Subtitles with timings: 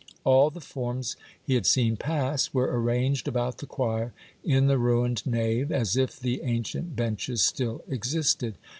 [0.23, 5.21] All the forms he had seen pass were arranged about the choir, in the ruined
[5.27, 8.55] nave, as if the ancient benches still existed.